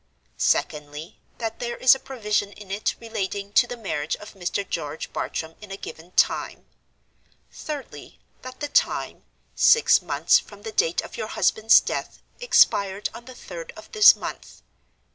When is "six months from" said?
9.53-10.63